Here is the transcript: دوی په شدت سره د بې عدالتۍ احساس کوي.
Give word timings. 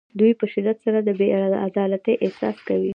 دوی 0.19 0.31
په 0.39 0.45
شدت 0.53 0.77
سره 0.85 0.99
د 1.01 1.09
بې 1.19 1.27
عدالتۍ 1.67 2.15
احساس 2.25 2.57
کوي. 2.67 2.89